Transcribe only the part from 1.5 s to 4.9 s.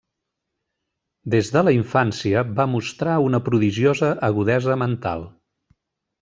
de la infància va mostrar una prodigiosa agudesa